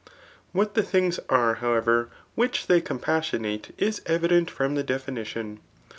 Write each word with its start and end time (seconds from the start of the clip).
What 0.51 0.73
the 0.73 0.81
things 0.81 1.19
are, 1.29 1.53
however, 1.61 2.09
which 2.33 2.65
they 2.65 2.81
compas* 2.81 3.25
sionate 3.29 3.69
is 3.77 4.01
evident 4.07 4.49
from 4.49 4.73
the 4.73 4.81
definition. 4.81 5.59